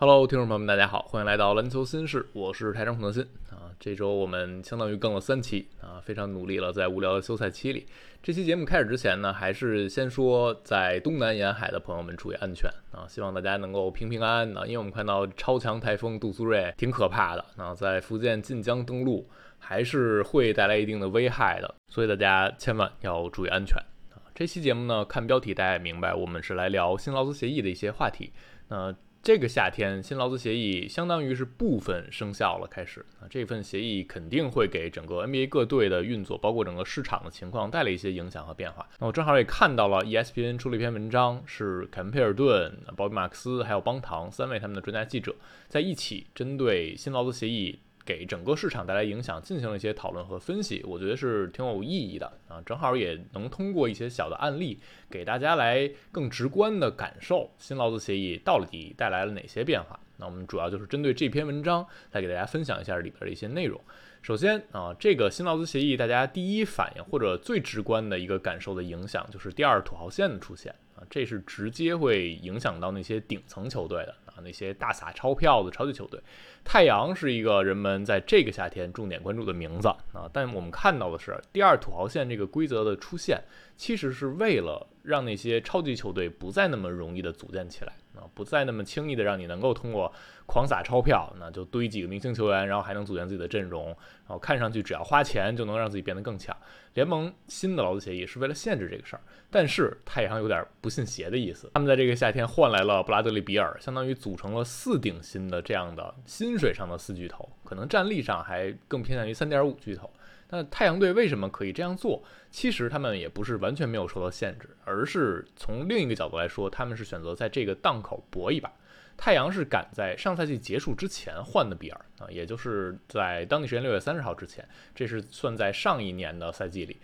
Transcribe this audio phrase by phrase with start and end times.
[0.00, 3.20] Hello，听众朋友们，大家好，欢迎来到篮球新事，我是台长孔德新
[3.50, 3.66] 啊。
[3.80, 7.84] 这周我们相当于更了三期啊，非常努力了，在无聊的休赛期里。
[8.22, 19.28] 这期节目开始之前呢，还是先说在东南沿海的朋友们注意安全啊，希望大家能够平平安安的，因为我们看到超强台风杜苏芮挺可怕的啊，在福建晋江登陆，
[19.58, 23.76] 还是会带来一定的危害的，所以大家千万要注意安全
[24.14, 24.22] 啊。
[24.32, 28.32] 这期节目呢，看标题大家也明白，我们是来聊新劳资协议的一些话题，
[28.68, 28.94] 那。
[29.20, 38.88] 这个夏天，新劳资协议相当于是部分生效了，开始啊，这份协议肯定会给整个 NBA 各队的运作，包括整个市场的情况带来一些影响和变化。
[38.98, 45.34] 那我正好也看到了 ESPN 出了一篇文章，是凯文·佩尔顿、鲍比·马克思还有邦唐三位他们的专家记者
[45.66, 47.80] 在一起针对新劳资协议。
[48.08, 52.58] 给整个市场带来影响，进行了一些讨论和分析，我觉得是挺有意义的啊。
[52.64, 60.00] 正好也能通过一些小的案例，给大家来更直观的感受新劳资协议到底带来了哪些变化。
[60.16, 63.78] 那我们主要就是针对这篇文章来给大家分享一下里边的一些内容。
[64.22, 74.34] 首先啊，这个新劳资协议，大家第一反应或者最直观的一个感受的影响，就是第二土豪线的出现啊，这是直接会影响到那些顶层球队的啊。
[74.42, 76.20] 那些大撒钞票的超级球队，
[76.64, 80.28] 太阳是一个人们在这个夏天重点关注的名字啊。
[80.32, 83.42] 但我们看到的是，第二土豪线这个规则的出现，
[83.76, 90.12] 其实是为了让那些超级球队不再那么容易的组建起来啊，不再那么轻易的让你能够通过
[90.46, 96.56] 狂撒钞票，那就堆几个明星球员，然后还能组建自己的阵容，然后看上去只要花钱就能让自己变得更强。
[96.98, 101.70] 联盟新的劳资协议是为了限制这个事儿，但是太阳有点不信邪的意思。
[101.74, 110.10] 他们在这个夏天换来了布拉德利比尔，相当于组成了四顶薪的这样的薪水上的四巨头，可能战力上还更偏向于三点五巨头。
[110.50, 112.20] 那太阳队为什么可以这样做？
[112.50, 118.72] 其实他们也不是完全没有受到限制，而是从另一个角度来说，他们是选择在这个档口搏一把。
[119.18, 126.98] 太阳是赶在上赛季结束之前换的比尔啊，也就是在当地时间六月三十号之前，这是算在上一年的赛季里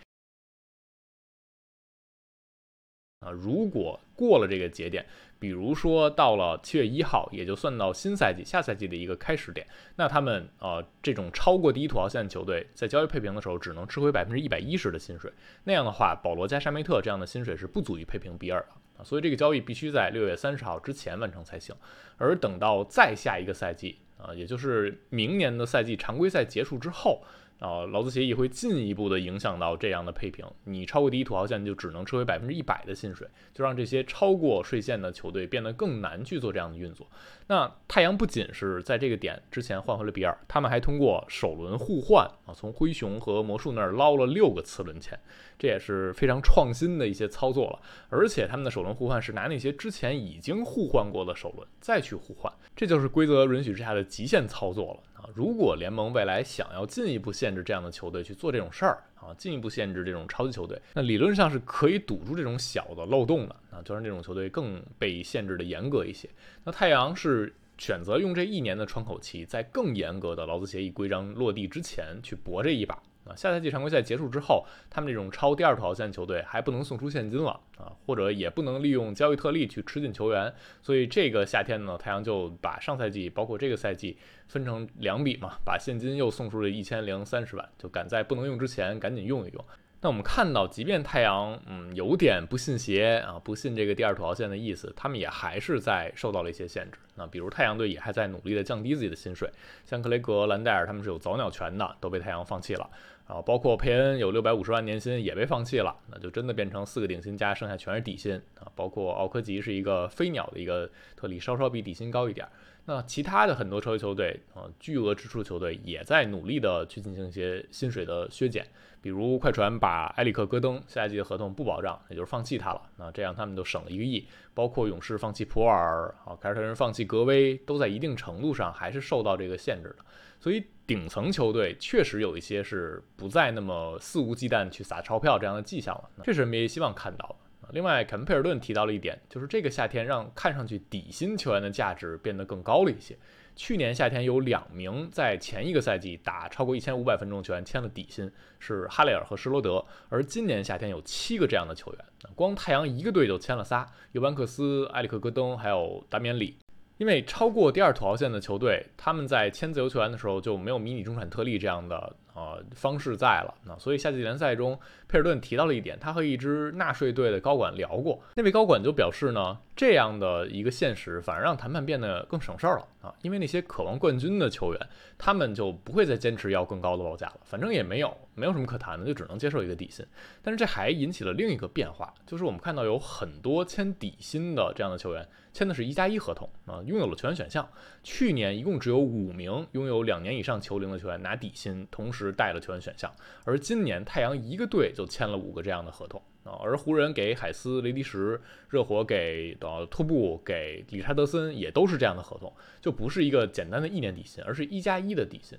[3.18, 3.30] 啊。
[3.32, 5.04] 如果过了这个节点，
[5.40, 9.66] 比如说到了七月一号，也就算到新赛季下赛季的一个开始点，
[9.96, 15.32] 那他们呃这种超过第一土豪线的球队在交易配平的时候，只能吃回百分之一百一十的薪水。
[15.64, 18.83] 那样的话，保罗加沙梅特这样的薪水是不足以配平比尔的。
[18.96, 21.74] 啊，所以这个交易必须在六月三十号之前完成才行。
[22.16, 27.22] 而等到再下一个赛季啊，也就是明年的赛季常规赛结束之后。
[27.64, 37.06] 啊，劳资协议会进一步的影响到这样的配平，你超过第一土豪线就只能撤回百分之一百的薪水，就让这些超过税线的球队变得更难去做这样的运作。
[37.46, 45.18] 那太阳不仅是在这个点之前换回了比尔，他们还通过首轮互换啊，从灰熊和魔术那儿捞了六个次轮签，
[45.58, 47.80] 这也是非常创新的一些操作了。
[48.10, 55.00] 而且他们的首轮互换是拿那些之前已经互换过的首轮再去互换，这就是规则允许之下的极限操作了。
[55.34, 66.28] 如果联盟未来想要进一步限制这样的球队去做这种事儿啊，进一步限制这种超级球队，那理论上是可以堵住这种小的漏洞的啊，就让这种球队更被限制的严格一些。
[66.64, 73.02] 那太阳是选择用这一年的窗口期，在更严格的劳资协议规章落地之前去搏这一把。
[73.26, 80.52] 啊，下赛季常规赛结束之后，他们这种超第二土豪线球队还不能送出现金了啊，或者也不能利用交易特例去吃进球员，
[80.82, 89.64] 所以这个夏天呢，太阳就把上赛季包括这个赛季分成两笔嘛，把现金又送出了一千零三十万，就赶在不能用之前赶紧用一用。
[90.02, 96.98] 那我们看到，即便太阳嗯有点不信邪啊，不信这个第二土豪线的意思，他们也还是在受到了一些限制。
[97.14, 99.50] 那比如太阳队也还在努力的降低自己的薪水，
[99.86, 102.90] 像克雷格、兰戴尔他们是有早鸟权的，都被太阳放弃了。
[103.26, 108.70] 然后包括佩恩有六百五十万年薪也被放弃了，那就真的变成四个顶薪加剩下全是底薪啊。
[108.74, 112.46] 包括奥科吉是一个飞鸟的一个特例，稍稍比底薪高一点。
[112.86, 118.66] 那其他的很多超级球队啊，巨额支出球队也在努力的去进行一些薪水的削减。
[119.00, 122.82] 比如快船把埃里克·戈登下一季的合同不保障，也就是放弃他了。
[122.98, 124.26] 那这样他们就省了一个亿。
[124.52, 130.04] 包括勇士放弃普尔，啊，凯尔特人放弃格威，都在一定程度上还是受到这个限制的。
[130.44, 136.10] 所以顶层球队确实有一些是不再那么肆无忌惮去撒钞票这样的迹象了。
[136.22, 137.68] 这是 NBA 希望看到的。
[137.70, 143.16] 另外，肯佩尔顿提到了一点，就是这个夏天让看上去底薪球员的价值变得更高了一些。
[143.56, 149.82] 去年夏天有两名在前一个赛季打超过一千五百分钟球员签了底薪，是哈雷尔和施罗德。
[150.10, 152.04] 而今年夏天有七个这样的球员，
[152.34, 156.58] 光太阳一个队就签了仨：尤班克斯、埃里克·戈登，还有达米安·里。
[156.96, 163.54] 因为超过第二土豪线的球队，他们在签自由球员的时候就没有迷你中产特例这样的啊方式在了。
[163.64, 164.78] 那所以夏季联赛中，
[165.08, 180.04] 佩尔顿提到了一点，他和一支纳税队的高管聊过，那位高管就表示呢，这样的一个现实反而让谈判变得更省事儿了啊，因为那些渴望冠军的球员，他们就不会再坚持要更高的报价了，反正也没有没有什么可谈的，就只能接受一个底薪。
[180.42, 185.26] 但是这还引起了另一个变化，就是我们看到有很多签底薪的这样的球员。
[185.52, 187.68] 签的是一加一合同啊，拥有了球员选项。
[188.02, 193.12] 去年一共只有五名拥有两年以上球龄的球员拿底薪，同时带了球员选项。
[193.44, 205.58] 而今年太阳一个队就签了五个这样的合同啊，而湖人给海斯、雷迪什，热火给呃托布、给理查德森也都是这样的合同，就不是一个简单的一年底薪，而是一加一的底薪。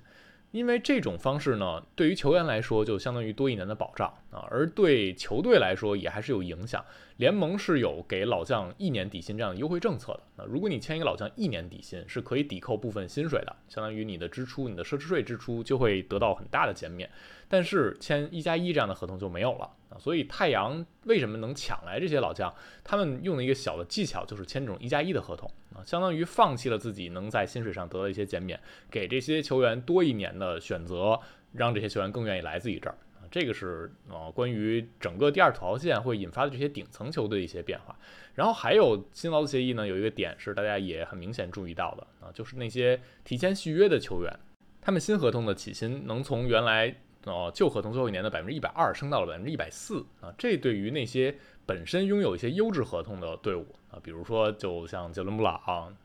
[0.56, 6.82] 因为这种方式呢，对于球员来说就相当于多一年的保障啊，而对球队来说也还是有影响。
[7.18, 10.20] 联盟是有给老将一年底薪这样的优惠政策的。
[10.36, 17.10] 那如果你签一个老将一年底薪，是可以抵扣部分薪水的，相当于你的支出、你的奢侈税支出就会得到很大的减免。
[17.48, 19.98] 但是签一加一这样的合同就没有了啊。
[19.98, 22.52] 所以太阳为什么能抢来这些老将？
[22.82, 28.58] 他们用的一个小的技巧就是签这种一加一的合同啊，相当于放弃了自己能在薪水上得到一些减免，
[28.90, 31.20] 给这些球员多一年的选择，
[31.52, 32.96] 让这些球员更愿意来自己这儿。
[33.28, 37.94] 这个是呃关于整个第二土豪线会引发的这些顶层球队一些变化，
[38.34, 44.32] 然后还有新劳资协议呢，有一个点是大家也很明显注意到的啊，就是那些提前续约的球员，
[44.80, 46.96] 他们新合同的起薪能从原来
[47.26, 51.34] 哦旧合同最后一年的百分之一百二升到了百分之一百四啊，这对于那些
[51.66, 55.54] 本身拥有一些优质合同的队伍啊，比如说就像杰伦布朗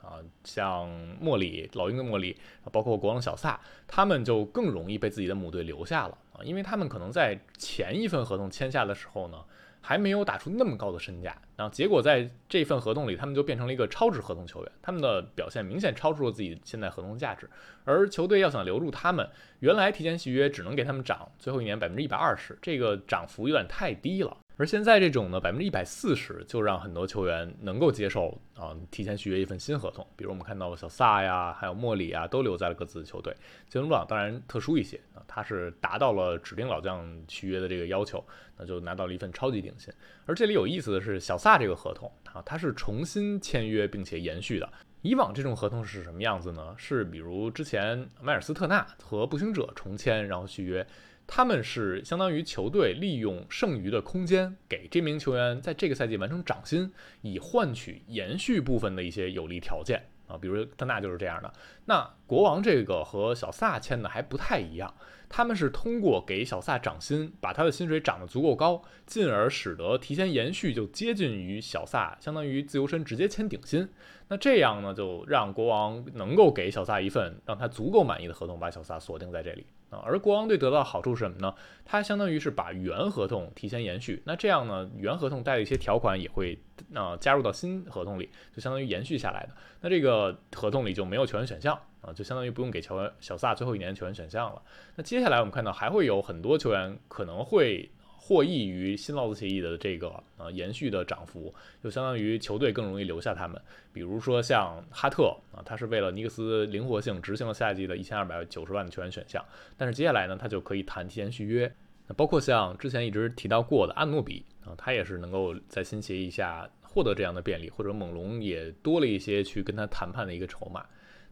[0.02, 0.90] 啊，像
[1.20, 2.36] 莫里老鹰的莫里，
[2.72, 6.42] 包括国王小萨，他们就更容易被自己的母队留下了啊。
[6.44, 9.38] 因为他们可能在前一份合同签下的时候呢，
[9.82, 17.50] 还没有打出那么高的身价，然后结果在这份合同里，他们就变成了一个超值合同球员，他们的表现明显超出了自己现在合同价值，
[17.84, 19.28] 而球队要想留住他们，
[19.60, 24.38] 原来提前续约只能给他们涨最后一年百分之一百二十，这个涨幅有点太低了。
[24.58, 30.06] 而现在这种呢，百分之一百四十就让很多球员能够接受啊，提前续约一份新合同。
[30.16, 33.36] 比如我们看到小萨呀，还有莫里啊，都留在了各自的球队。
[33.68, 38.24] 杰伦布朗当然特殊一些啊，他是达到了指定老将续约的这个要求，
[38.56, 39.92] 那就拿到了一份超级顶薪。
[40.28, 44.70] 而这里有意思的是，小萨这个合同啊，他是重新签约并且延续的。
[45.02, 46.76] 以往这种合同是什么样子呢？
[46.78, 50.86] 是比如之前迈尔斯特纳和步行者重签然后续约。
[51.34, 56.92] 他们是相当于球队利用剩余的空间，给这名球员在这个赛季完成涨薪，
[57.22, 61.54] 以换取延续部分的一些有利条件啊，比如特纳就是这样的。
[61.86, 64.94] 那国王这个和小萨签的还不太一样，
[65.30, 73.88] 他们是通过给小萨涨薪，把他的薪水涨得足够高，进而使得提前延续就接近于小萨，相当于自由身直接签顶薪。
[74.32, 79.66] 那这样呢，就让国王能够给小萨一份让他足够满意的合同，把小萨锁定在这里。
[79.90, 81.54] 啊，而国王队得到的好处是什么呢？
[81.84, 86.58] 它相当于是把原合同提前延续，那这样呢，原合同带的一些条款也会
[86.96, 89.50] 啊加入到新合同里，就相当于延续下来的。
[89.82, 94.62] 那这个合同里就没有球员选项啊，就相当于不用给球员小萨最后一年球员选项了。
[94.96, 97.92] 那接下来我们看到还会有很多球员可能会。
[98.24, 101.52] 获益于新劳资协议的这个呃延续的涨幅，
[101.84, 103.60] 就相当于球队更容易留下他们。
[103.92, 109.44] 比如说像哈特啊，他是为了尼克斯灵活性执行了夏季的一千二百九十万的球员选项，
[109.76, 111.74] 但是接下来呢，他就可以谈提前续约。
[112.08, 120.86] 那包括像之前一直提到过的安诺比啊，他也是能够在新协议下获得这样的便利，或者猛龙也多了一些去跟他谈判的一个筹码。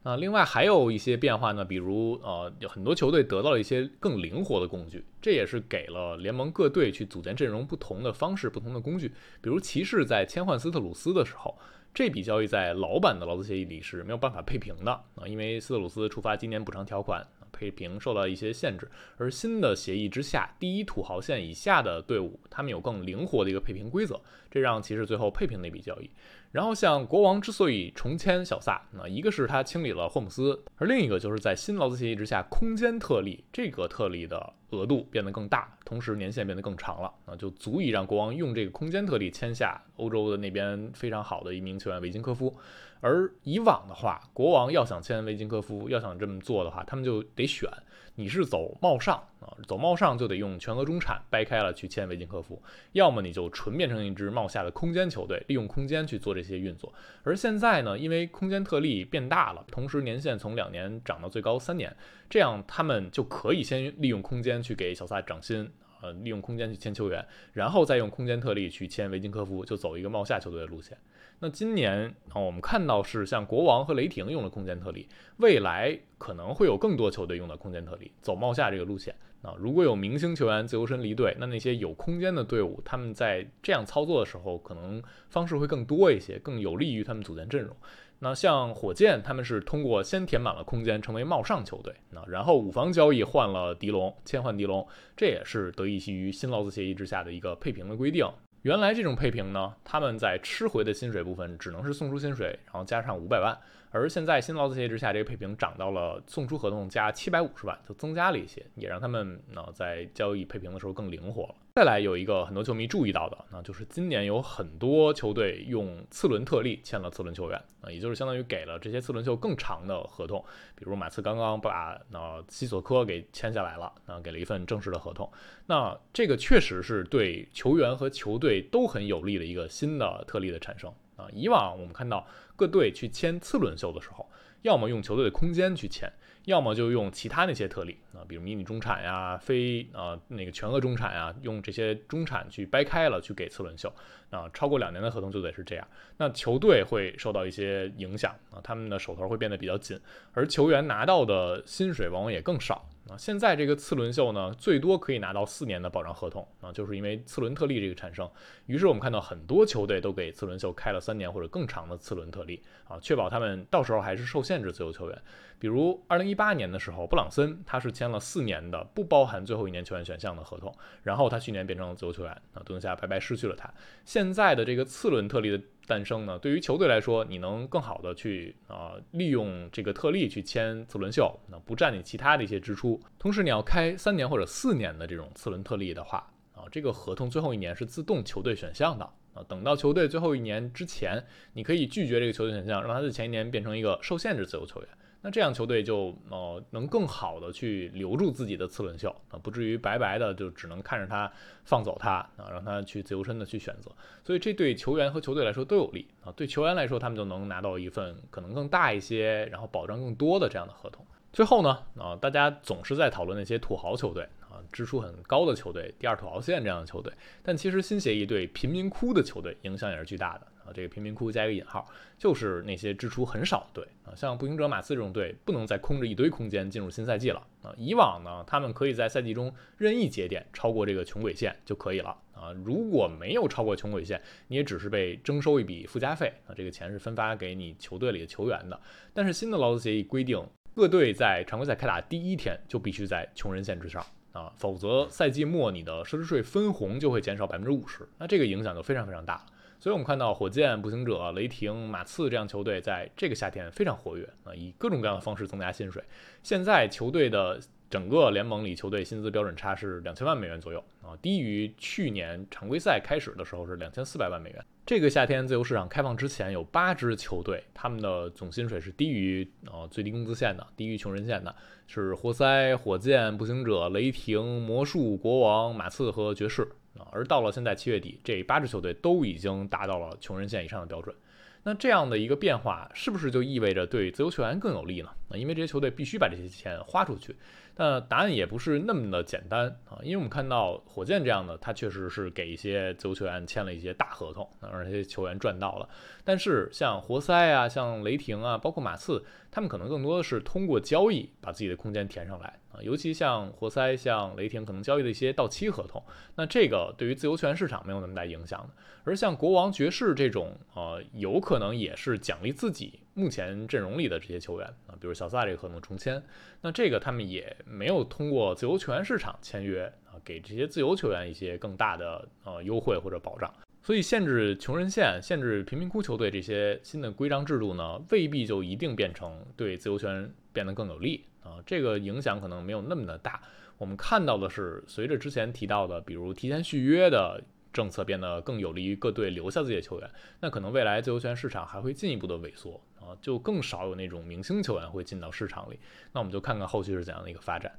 [0.04, 9.10] 啊，另外还有一些变化呢，比如呃，有很多球队得到了一些更灵活的工具，这也是给了联盟各队去组建阵容不同的方式、不同的工具。
[9.42, 11.58] 比如骑士在签换斯特鲁斯的时候，
[11.94, 17.28] 这笔交易在老版的劳资协议里是没有办法配平的啊，因为斯特鲁斯触发今年补偿条款。
[17.52, 26.10] 配平受到一些限制，而新的协议之下，第一土豪线以下的队伍，他们有更灵活的一个配平规则，这让骑士最后配平那笔交易。
[26.52, 42.56] 然后像国王之所以重签小萨，那一个是他清理了霍姆斯，而另一个就是在新劳资协议之下，空间特例这个特例的额度变得更大，同时年限变得更长了，啊，就足以让国王用这个空间特例签下欧洲的那边非常好的一名球员维金科夫。
[43.02, 47.70] 而以往的话，国王要想签维金科夫，要想这么做的话，他们就得选，
[48.20, 52.62] 你是走贸上啊，走贸上就得用全额中产掰开了去签维金科夫，
[52.92, 56.94] 要么你就纯变成一支贸下的空间球队，利用空间去做这些运作。
[57.24, 61.96] 而现在呢，因为空间特例变大了，同时年限从两年涨到最高三年，
[62.30, 65.72] 这样他们就可以先利用空间去给小萨涨薪。
[66.02, 70.98] 呃，利用空间去签球员，然后再用空间特例去签维金科夫，就走一个冒下球队的路线。
[71.40, 79.16] 那今年啊，我们看到是像国王和雷霆用了空间特例，未来可能会有更多球队用到空间特例，走冒下这个路线。
[79.42, 87.74] 啊，如果有明星球员自由身离队，那那些有空间的队伍，他们在这样操作的时候，可能方式会更多一些，更有利于他们组建阵容。
[88.20, 94.86] 那像火箭，他们是通过先填满了空间，成为帽上球队，那然后五方交易换了狄龙，签换狄龙，
[95.16, 98.30] 这也是得益于新劳资协议之下的一个配平的规定。
[98.64, 103.58] 原来这种配平呢，他们在吃回的薪水部分只能是送出薪水，然后加上五百万。
[103.92, 111.56] 而现在新劳资协议之下，这个配平涨到了送出合同加七百五十万，就增加了一些，也让他们呢在交易配平的时候更灵活了。
[111.80, 120.44] 再来有一个很多球迷注意到的，那就是今年有很多球队用次轮特例签了次轮球员啊，也就是相当于给了这些次轮秀更长的合同。
[120.76, 125.32] 比如马刺刚刚把那西索科给签下来了，那给了一份正式的合同。
[125.68, 130.94] 那这个确实是对球员和球队都很有利的一个新的特例的产生。
[131.16, 134.30] 啊，以往我们看到各队去签次轮秀的时候，
[134.64, 136.12] 要么用球队的空间去签，
[136.50, 143.94] 要么就用其他那些特例啊，比如迷你中产呀、非啊那个全额中产呀，用这些中产去掰开了去给次轮秀。
[144.32, 145.88] 啊，超过两年的合同就得是这样，
[146.18, 150.00] 那球队会受到一些影响啊，他们的手头会变得比较紧，
[150.34, 152.88] 而球员拿到的薪水往往也更少。
[153.10, 158.30] 啊，现在这个次轮秀呢，最多可以拿到四年的保障合同啊，就是因为次轮特例这个产生，
[158.68, 165.22] 于是我们看到很多球队都给次轮秀开了三年或者更长的次轮特例啊，确保他们到时候还是受限制自由球员。
[165.58, 170.74] 比如二零一八年的时候，布朗森他是签了四年的不包含最后一年球员选项的合同，
[171.04, 173.70] 然后他去年变成了自由球员啊，杜夏白白失去了他。
[174.06, 183.02] 现在的这个次轮特例的诞生呢，对于球队来说，你能更好的去啊利用这个特例去签次轮秀，那不占你其他的一些支出。
[183.18, 189.04] 同时，你要开三年或者四年的这种次轮特例的话啊，这个合同最后一年是自动球队选项的
[189.34, 189.44] 啊。
[189.50, 194.90] 等到球队最后一年之前，你可以拒绝这个球队选项，让他在前一年变成一个受限制自由球员。
[195.22, 201.30] 那这样球队就呃能更好的去留住自己的次轮秀啊，不至于白白的就只能看着他
[201.66, 203.92] 放走他啊，让他去自由身的去选择。
[204.24, 206.32] 所以这对球员和球队来说都有利啊。
[206.38, 211.06] 对球员来说，他们就能拿到一份可能更大一些，然后保障更多的这样的合同。
[211.34, 217.12] 最后呢啊，大家总是在讨论那些土豪球队啊，支出很高的球队，第二土豪线这样的球队，
[217.44, 220.48] 但其实新协议对贫民窟的球队影响也是巨大的。
[220.74, 227.74] 这个贫民窟加一个引号，就是那些支出很少的队啊，像步行者、马刺这种队，不能再空着一堆空间进入新赛季了啊。
[227.78, 232.52] 以往呢，他们可以在赛季中任意节点超过这个穷鬼线就可以了啊。
[232.64, 238.80] 如果没有超过穷鬼线，你也只是被征收一笔附加费啊，这个钱是分发给你球队里的球员的。
[239.14, 240.42] 但是新的劳资协议规定，
[240.76, 249.46] 各队在常规赛开打第一天就必须在穷人线之上啊，否则赛季末你的奢侈税分红就会减少百分之五十，那这个影响就非常非常大了。
[249.80, 256.04] 所以，我们看到火箭、步行者、雷霆、马刺这样球队在这个夏天非常活跃啊，以各种各样的方式增加薪水。
[256.44, 257.58] 现在球队的
[257.90, 264.66] 整个联盟里，球队薪资标准差是两千万美元左右啊，低于去年常规赛开始的时候是两千四百万美元。
[264.86, 271.56] 这个夏天自由市场开放之前，有八支球队他们的总薪水是低于呃最低工资线的，低于穷人线的，
[271.88, 276.68] 是活塞、火箭、步行者、雷霆、魔术、国王、马刺和爵士。
[277.12, 281.16] 而到了现在七月底，这八支球队都已经达到了穷人线以上的标准。
[281.64, 285.10] 那这样的一个变化，是不是就意味着对自由球员更有利呢？
[285.30, 287.36] 啊，因为这些球队必须把这些钱花出去。
[287.82, 295.88] 那答案也不是那么的简单啊，因为我们看到火箭这样的，他确实是给一些自由球员签了一些大合同，让这些球员赚到了。
[296.26, 302.82] 但是像活塞啊、像雷霆啊，包括马刺，他们可能更多的是通过交易把自己的空间填上来啊。
[302.82, 306.04] 尤其像活塞、像雷霆，可能交易的一些到期合同，
[306.36, 308.70] 那这个对于自由球员市场没有那么大影响的。
[309.06, 313.00] 而像国王、爵士这种，呃，有可能也是奖励自己。
[313.20, 316.24] 目前阵容里的这些球员啊，比如小萨这个合同重签，
[316.62, 323.54] 那这个他们也没有通过自由球员市场签约啊，给这些自由球员一些更大的呃优惠或者保障。
[323.82, 331.60] 所以限制穷人线、限制贫民窟球队这些新的规章制度呢，未必就一定变成对自由球员变得更有利啊。
[331.66, 333.42] 这个影响可能没有那么的大。
[333.78, 337.44] 我们看到的是，随着之前提到的，比如提前续约的。
[337.72, 340.10] 政策变得更有利于各队留下自己的球员，
[340.40, 345.80] 那可能未来自由球员市场还会进一步的萎缩啊，就更少有那种明星球员会进到市场里。
[346.14, 347.72] 那我们就看看后续是怎样的一个发展。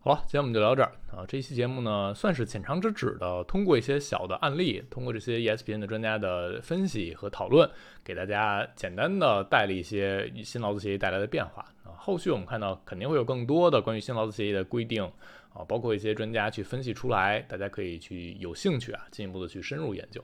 [0.00, 1.24] 好了，今天我们就聊这儿啊。
[1.26, 7.68] 这期节目呢，算是浅尝辄止的，通过一些小的案例，通过这些 ESPN 的专家的分析和讨论，
[8.04, 11.96] 给大家简单的带了一些新劳资协议带来的变化啊。
[11.96, 15.10] 后续我们看到肯定会有更多的关于新劳资协议的规定。
[15.54, 20.20] 啊，包括一些专家去分析出来，大家可以去有兴趣啊，进一步的去深入研究。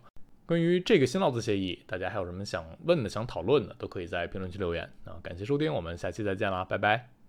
[0.50, 5.14] 关于这个新劳资协议，大家还有什么想问的、想讨论的，都可以在评论区留言啊。
[5.22, 7.19] 感谢收听，我们下期再见啦，拜拜。